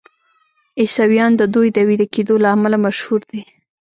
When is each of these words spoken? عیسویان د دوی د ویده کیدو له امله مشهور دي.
عیسویان 0.79 1.31
د 1.37 1.41
دوی 1.55 1.67
د 1.73 1.77
ویده 1.87 2.07
کیدو 2.13 2.35
له 2.43 2.49
امله 2.55 2.77
مشهور 2.85 3.21
دي. 3.31 3.41